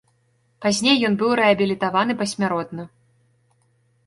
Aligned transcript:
Пазней 0.65 0.97
ён 1.09 1.17
быў 1.19 1.31
рэабілітаваны 1.41 2.13
пасмяротна. 2.23 2.83